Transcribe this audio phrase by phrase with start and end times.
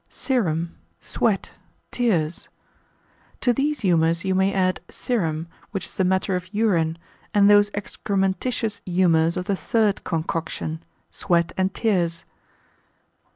[0.09, 1.51] Serum, Sweat,
[1.91, 2.49] Tears.]
[3.41, 6.97] To these humours you may add serum, which is the matter of urine,
[7.35, 12.25] and those excrementitious humours of the third concoction, sweat and tears.